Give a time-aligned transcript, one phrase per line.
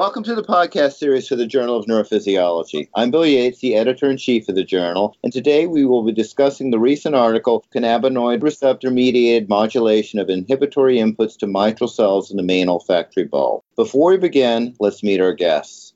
[0.00, 2.88] Welcome to the podcast series for the Journal of Neurophysiology.
[2.94, 6.10] I'm Bill Yates, the editor in chief of the journal, and today we will be
[6.10, 12.38] discussing the recent article Cannabinoid Receptor Mediated Modulation of Inhibitory Inputs to Mitral Cells in
[12.38, 13.62] the Main Olfactory Bulb.
[13.76, 15.92] Before we begin, let's meet our guests.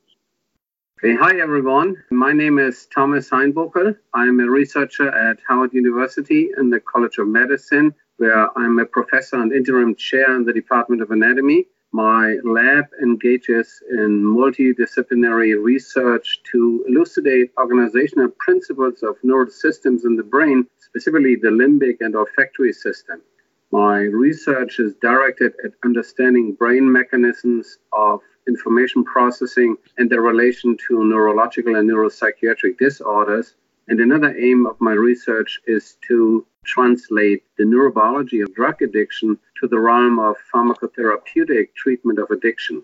[1.01, 1.97] Hey, hi everyone.
[2.11, 3.97] My name is Thomas Heinbockel.
[4.13, 9.37] I'm a researcher at Howard University in the College of Medicine, where I'm a professor
[9.37, 16.85] and interim chair in the Department of Anatomy my lab engages in multidisciplinary research to
[16.89, 23.23] elucidate organizational principles of neural systems in the brain, specifically the limbic and olfactory system.
[23.71, 31.05] My research is directed at understanding brain mechanisms of information processing and their relation to
[31.05, 33.55] neurological and neuropsychiatric disorders.
[33.89, 39.69] And another aim of my research is to translate the neurobiology of drug addiction to
[39.69, 42.83] the realm of pharmacotherapeutic treatment of addiction.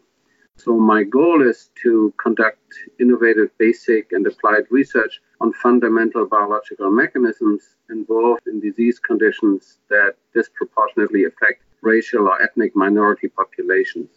[0.56, 7.62] So, my goal is to conduct innovative, basic, and applied research on fundamental biological mechanisms
[7.89, 14.11] involved in disease conditions that disproportionately affect racial or ethnic minority populations.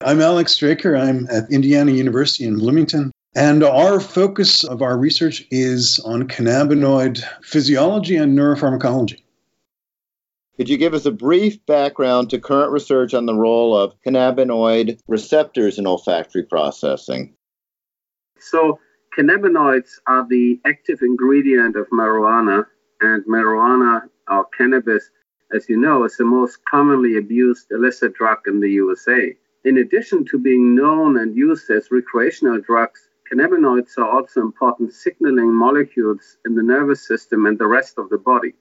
[0.00, 0.96] I'm Alex Straiker.
[0.96, 3.12] I'm at Indiana University in Bloomington.
[3.34, 9.22] And our focus of our research is on cannabinoid physiology and neuropharmacology.
[10.56, 14.98] Could you give us a brief background to current research on the role of cannabinoid
[15.06, 17.34] receptors in olfactory processing?
[18.40, 18.80] So,
[19.16, 22.66] cannabinoids are the active ingredient of marijuana,
[23.00, 25.08] and marijuana or cannabis,
[25.54, 29.36] as you know, is the most commonly abused illicit drug in the USA.
[29.64, 35.54] In addition to being known and used as recreational drugs, Cannabinoids are also important signaling
[35.54, 38.54] molecules in the nervous system and the rest of the body.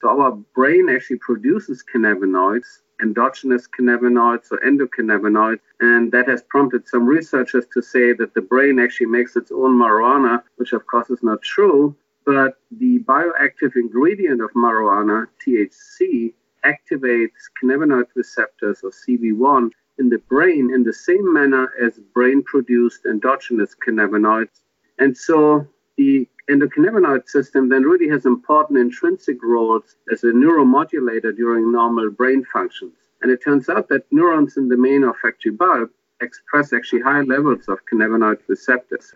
[0.00, 7.06] So our brain actually produces cannabinoids, endogenous cannabinoids or endocannabinoids, and that has prompted some
[7.06, 11.22] researchers to say that the brain actually makes its own marijuana, which of course is
[11.22, 16.32] not true, but the bioactive ingredient of marijuana, THC,
[16.64, 23.06] activates cannabinoid receptors or CB1 in the brain in the same manner as brain produced
[23.06, 24.60] endogenous cannabinoids.
[24.98, 31.72] And so the endocannabinoid system then really has important intrinsic roles as a neuromodulator during
[31.72, 32.94] normal brain functions.
[33.22, 35.90] And it turns out that neurons in the main olfactory bulb
[36.20, 39.14] express actually high levels of cannabinoid receptors.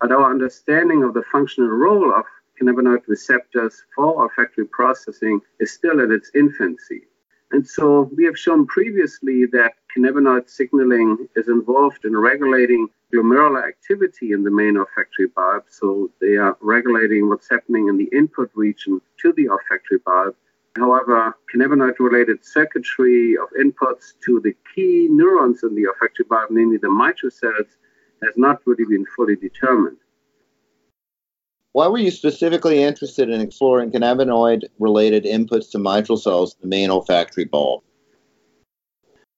[0.00, 2.24] But our understanding of the functional role of
[2.60, 7.02] cannabinoid receptors for olfactory processing is still at its infancy.
[7.54, 14.32] And so we have shown previously that cannabinoid signaling is involved in regulating glomerular activity
[14.32, 15.62] in the main olfactory bulb.
[15.70, 20.34] So they are regulating what's happening in the input region to the olfactory bulb.
[20.74, 26.78] However, cannabinoid related circuitry of inputs to the key neurons in the olfactory bulb, namely
[26.78, 27.68] the mitral cells,
[28.24, 29.98] has not really been fully determined.
[31.74, 36.76] Why were you specifically interested in exploring cannabinoid related inputs to mitral cells, in the
[36.76, 37.82] main olfactory bulb?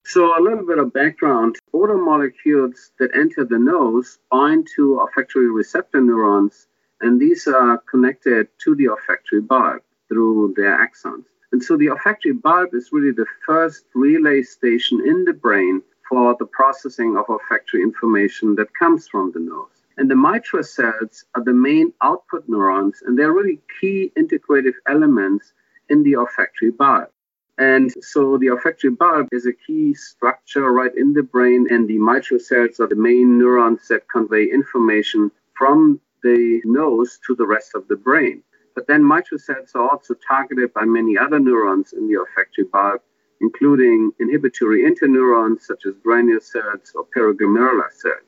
[0.05, 5.51] So, a little bit of background odor molecules that enter the nose bind to olfactory
[5.51, 6.67] receptor neurons,
[7.01, 9.81] and these are connected to the olfactory bulb
[10.11, 11.25] through their axons.
[11.53, 16.37] And so, the olfactory bulb is really the first relay station in the brain for
[16.39, 19.76] the processing of olfactory information that comes from the nose.
[19.99, 25.55] And the mitral cells are the main output neurons, and they're really key integrative elements
[25.89, 27.09] in the olfactory bulb.
[27.57, 31.97] And so the olfactory bulb is a key structure right in the brain, and the
[31.97, 37.75] mitral cells are the main neurons that convey information from the nose to the rest
[37.75, 38.43] of the brain.
[38.75, 43.01] But then mitral cells are also targeted by many other neurons in the olfactory bulb,
[43.41, 48.27] including inhibitory interneurons such as granule cells or periglomerular cells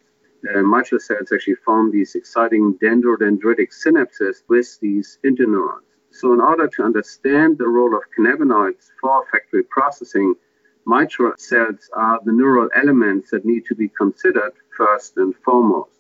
[0.55, 5.83] uh, mitral cells actually form these exciting dendrodendritic synapses with these interneurons.
[6.11, 10.35] So, in order to understand the role of cannabinoids for olfactory processing,
[10.87, 15.91] mitral cells are the neural elements that need to be considered first and foremost.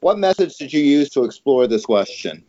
[0.00, 2.44] What methods did you use to explore this question?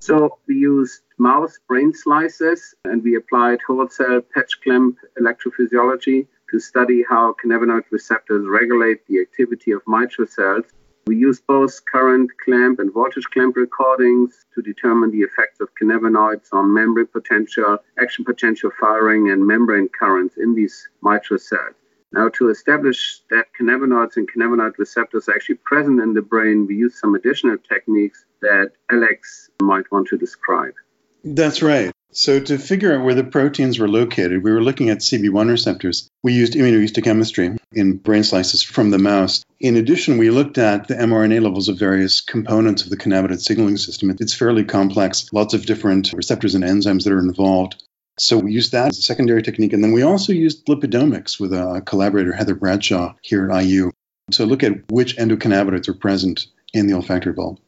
[0.00, 6.58] So, we used mouse brain slices and we applied whole cell patch clamp electrophysiology to
[6.58, 10.64] study how cannabinoid receptors regulate the activity of mitral cells.
[11.06, 16.52] We use both current clamp and voltage clamp recordings to determine the effects of cannabinoids
[16.52, 21.74] on membrane potential, action potential firing, and membrane currents in these mitral cells.
[22.12, 26.76] Now, to establish that cannabinoids and cannabinoid receptors are actually present in the brain, we
[26.76, 30.74] use some additional techniques that Alex might want to describe.
[31.22, 31.92] That's right.
[32.10, 36.08] So, to figure out where the proteins were located, we were looking at CB1 receptors.
[36.22, 39.44] We used immunohistochemistry in brain slices from the mouse.
[39.60, 43.76] In addition, we looked at the mRNA levels of various components of the cannabinoid signaling
[43.76, 44.16] system.
[44.18, 47.84] It's fairly complex, lots of different receptors and enzymes that are involved.
[48.18, 49.74] So, we used that as a secondary technique.
[49.74, 53.92] And then we also used lipidomics with a collaborator, Heather Bradshaw, here at IU,
[54.30, 57.60] to look at which endocannabinoids are present in the olfactory bulb.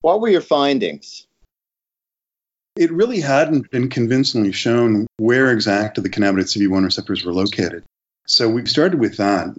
[0.00, 1.26] What were your findings?
[2.76, 7.84] It really hadn't been convincingly shown where exactly the cannabinoid CB1 receptors were located.
[8.26, 9.56] So we started with that.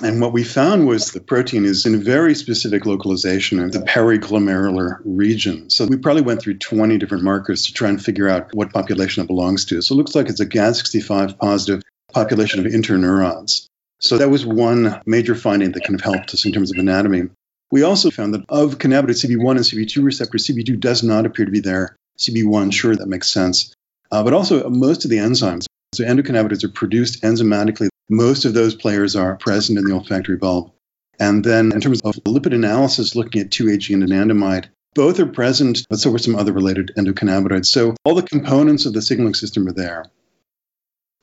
[0.00, 3.80] And what we found was the protein is in a very specific localization in the
[3.80, 5.70] periglomerular region.
[5.70, 9.22] So we probably went through 20 different markers to try and figure out what population
[9.22, 9.82] it belongs to.
[9.82, 11.82] So it looks like it's a GAD65 positive
[12.12, 13.68] population of interneurons.
[14.00, 17.28] So that was one major finding that kind of helped us in terms of anatomy.
[17.70, 21.52] We also found that of cannabinoid CB1 and CB2 receptors, CB2 does not appear to
[21.52, 21.96] be there.
[22.18, 23.74] CB1, sure, that makes sense.
[24.10, 27.88] Uh, but also, most of the enzymes, so endocannabinoids are produced enzymatically.
[28.08, 30.70] Most of those players are present in the olfactory bulb.
[31.18, 35.86] And then, in terms of lipid analysis, looking at 2-AG and anandamide, both are present,
[35.90, 37.66] but so are some other related endocannabinoids.
[37.66, 40.06] So all the components of the signaling system are there.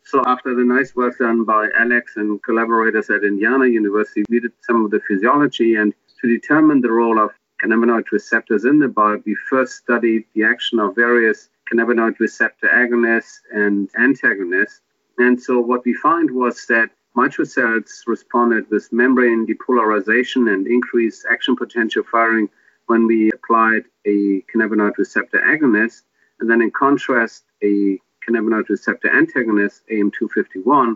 [0.04, 4.52] So after the nice work done by Alex and collaborators at Indiana University, we did
[4.62, 9.24] some of the physiology and to determine the role of cannabinoid receptors in the bulb,
[9.26, 14.82] we first studied the action of various cannabinoid receptor agonists and antagonists.
[15.18, 21.26] And so what we find was that mitral cells responded with membrane depolarization and increased
[21.30, 22.50] action potential firing
[22.88, 26.02] when we applied a cannabinoid receptor agonist.
[26.40, 30.96] And then in contrast, a cannabinoid receptor antagonist, AM251,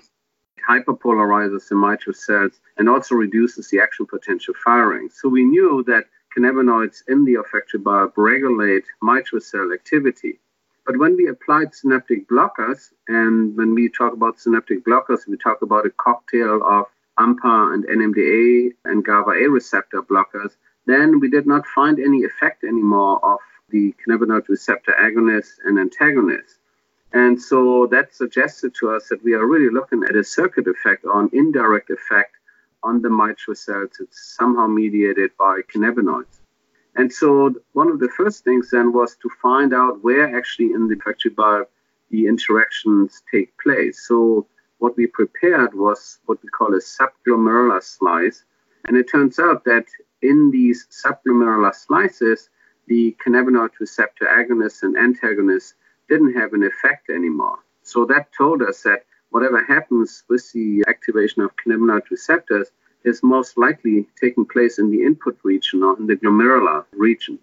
[0.68, 5.10] hyperpolarizes the mitral cells and also reduces the action potential firing.
[5.10, 10.40] So we knew that cannabinoids in the olfactory bulb regulate mitral cell activity.
[10.86, 15.62] But when we applied synaptic blockers, and when we talk about synaptic blockers, we talk
[15.62, 16.86] about a cocktail of
[17.18, 20.52] AMPA and NMDA and GABA A receptor blockers,
[20.86, 23.40] then we did not find any effect anymore of
[23.70, 26.60] the cannabinoid receptor agonists and antagonists.
[27.14, 31.06] And so that suggested to us that we are really looking at a circuit effect
[31.06, 32.36] or an indirect effect
[32.86, 33.98] on the mitral cells.
[34.00, 36.40] It's somehow mediated by cannabinoids.
[36.96, 40.88] And so one of the first things then was to find out where actually in
[40.88, 41.68] the olfactory bulb
[42.12, 44.06] the interactions take place.
[44.08, 44.48] So
[44.78, 48.44] what we prepared was what we call a subglomerular slice.
[48.88, 49.86] And it turns out that
[50.22, 52.50] in these subglomerular slices,
[52.88, 55.74] the cannabinoid receptor agonists and antagonists
[56.08, 57.60] didn't have an effect anymore.
[57.82, 62.70] So that told us that whatever happens with the activation of cannabinoid receptors
[63.04, 67.38] is most likely taking place in the input region or in the glomerular region.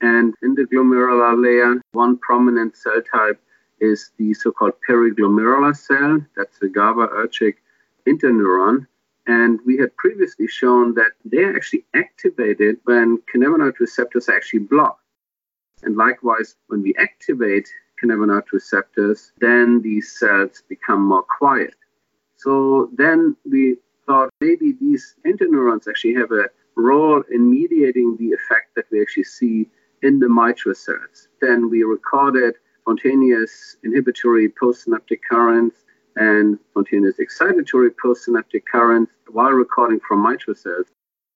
[0.00, 3.40] And in the glomerular layer, one prominent cell type
[3.80, 6.20] is the so-called periglomerular cell.
[6.36, 7.54] That's the GABAergic
[8.06, 8.86] interneuron.
[9.26, 15.02] And we had previously shown that they're actually activated when cannabinoid receptors are actually blocked.
[15.82, 17.68] And likewise, when we activate
[18.02, 21.74] cannabinoid receptors, then these cells become more quiet.
[22.36, 23.76] So then we
[24.06, 29.24] thought maybe these interneurons actually have a role in mediating the effect that we actually
[29.24, 29.68] see
[30.02, 31.28] in the mitral cells.
[31.40, 35.84] Then we recorded spontaneous inhibitory postsynaptic currents
[36.16, 40.86] and spontaneous excitatory postsynaptic currents while recording from mitral cells.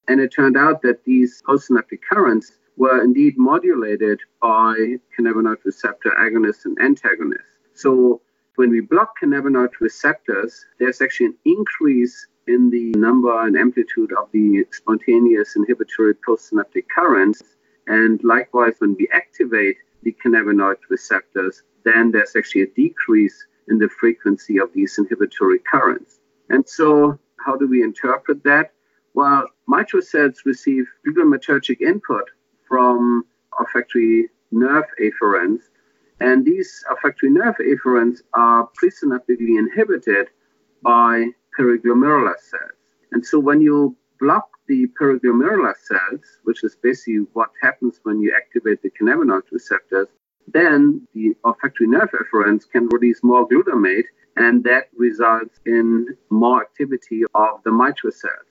[0.08, 4.74] And it turned out that these postsynaptic currents were indeed modulated by
[5.14, 7.58] cannabinoid receptor agonists and antagonists.
[7.74, 8.22] So
[8.56, 14.30] when we block cannabinoid receptors, there's actually an increase in the number and amplitude of
[14.32, 17.42] the spontaneous inhibitory postsynaptic currents.
[17.86, 23.90] And likewise, when we activate the cannabinoid receptors, then there's actually a decrease in the
[23.90, 26.20] frequency of these inhibitory currents.
[26.48, 28.72] And so, how do we interpret that?
[29.12, 32.30] Well, mitral cells receive glutamatergic input
[32.70, 33.24] from
[33.60, 35.62] olfactory nerve afferents.
[36.20, 40.28] And these olfactory nerve afferents are presynaptically inhibited
[40.82, 41.26] by
[41.58, 42.78] periglomerular cells.
[43.12, 48.32] And so when you block the periglomerular cells, which is basically what happens when you
[48.36, 50.06] activate the cannabinoid receptors,
[50.46, 54.04] then the olfactory nerve afferents can release more glutamate,
[54.36, 58.49] and that results in more activity of the mitral cells.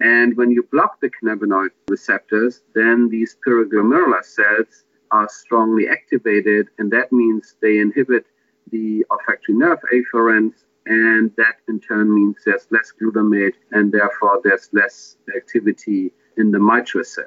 [0.00, 6.90] And when you block the cannabinoid receptors, then these periglomerular cells are strongly activated, and
[6.92, 8.26] that means they inhibit
[8.70, 14.68] the olfactory nerve afferents, and that in turn means there's less glutamate, and therefore there's
[14.72, 17.24] less activity in the mitral cell.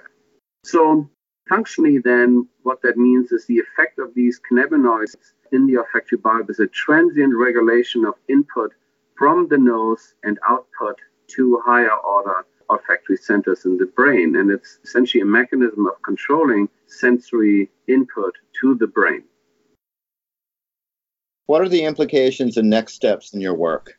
[0.64, 1.10] So
[1.50, 5.16] Functionally, then, what that means is the effect of these cannabinoids
[5.52, 8.72] in the olfactory bulb is a transient regulation of input
[9.18, 10.96] from the nose and output
[11.30, 14.36] to higher order olfactory centers in the brain.
[14.36, 19.24] And it's essentially a mechanism of controlling sensory input to the brain.
[21.48, 23.98] What are the implications and next steps in your work?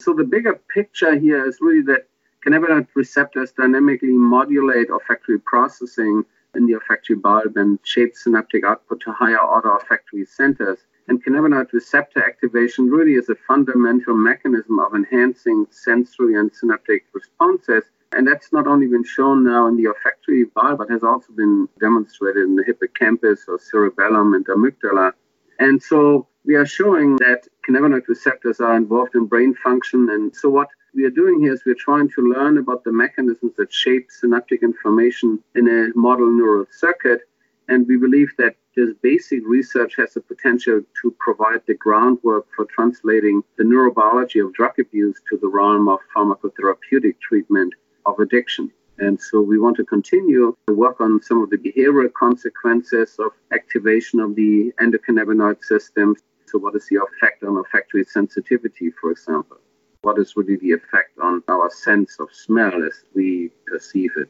[0.00, 2.06] So, the bigger picture here is really that
[2.44, 6.24] cannabinoid receptors dynamically modulate olfactory processing
[6.54, 10.78] in the olfactory bulb and shape synaptic output to higher order olfactory centers.
[11.12, 17.84] And cannabinoid receptor activation really is a fundamental mechanism of enhancing sensory and synaptic responses.
[18.12, 21.68] And that's not only been shown now in the olfactory bulb, but has also been
[21.78, 25.12] demonstrated in the hippocampus or cerebellum and amygdala.
[25.58, 30.08] And so we are showing that cannabinoid receptors are involved in brain function.
[30.08, 33.52] And so what we are doing here is we're trying to learn about the mechanisms
[33.58, 37.20] that shape synaptic information in a model neural circuit.
[37.68, 42.64] And we believe that this basic research has the potential to provide the groundwork for
[42.66, 47.74] translating the neurobiology of drug abuse to the realm of pharmacotherapeutic treatment
[48.06, 48.70] of addiction.
[48.98, 53.32] And so we want to continue to work on some of the behavioral consequences of
[53.52, 56.16] activation of the endocannabinoid system.
[56.46, 59.58] So, what is the effect on olfactory sensitivity, for example?
[60.02, 64.28] what is really the effect on our sense of smell as we perceive it.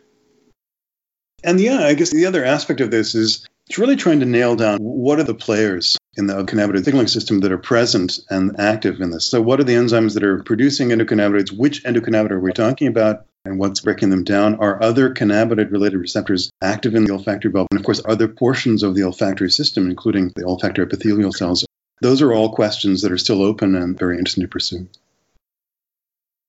[1.42, 4.56] And yeah, I guess the other aspect of this is it's really trying to nail
[4.56, 9.00] down what are the players in the cannabinoid signaling system that are present and active
[9.00, 9.24] in this.
[9.24, 11.56] So, what are the enzymes that are producing endocannabinoids?
[11.56, 13.26] Which endocannabinoid are we talking about?
[13.44, 14.56] And what's breaking them down?
[14.56, 17.68] Are other cannabinoid related receptors active in the olfactory bulb?
[17.70, 21.64] And of course, are there portions of the olfactory system, including the olfactory epithelial cells?
[22.00, 24.88] Those are all questions that are still open and very interesting to pursue.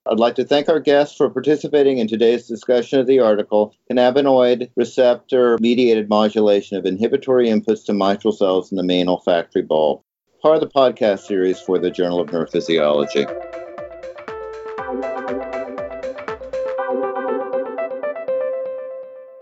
[0.05, 4.69] I'd like to thank our guests for participating in today's discussion of the article, Cannabinoid
[4.75, 10.01] Receptor Mediated Modulation of Inhibitory Inputs to Mitral Cells in the Main Olfactory Bulb,
[10.41, 13.29] part of the podcast series for the Journal of Neurophysiology.